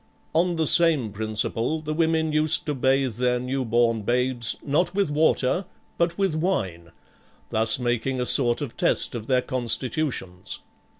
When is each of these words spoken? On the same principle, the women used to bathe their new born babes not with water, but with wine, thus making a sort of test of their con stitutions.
On 0.33 0.55
the 0.55 0.65
same 0.65 1.11
principle, 1.11 1.79
the 1.79 1.93
women 1.93 2.31
used 2.33 2.65
to 2.65 2.73
bathe 2.73 3.17
their 3.17 3.39
new 3.39 3.63
born 3.63 4.01
babes 4.01 4.55
not 4.65 4.95
with 4.95 5.11
water, 5.11 5.65
but 5.99 6.17
with 6.17 6.33
wine, 6.33 6.91
thus 7.51 7.77
making 7.77 8.19
a 8.19 8.25
sort 8.25 8.61
of 8.61 8.75
test 8.75 9.13
of 9.13 9.27
their 9.27 9.43
con 9.43 9.65
stitutions. 9.67 10.57